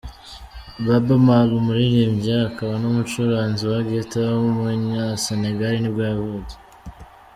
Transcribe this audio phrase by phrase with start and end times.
[0.85, 6.55] Baaba Maal, umuririmbyi akaba n’umucuranzi wa guitar w’umunyasenegal nibwo yavutse.